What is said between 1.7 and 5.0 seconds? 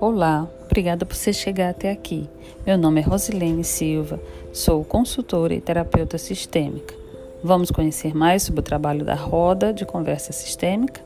até aqui. Meu nome é Rosilene Silva, sou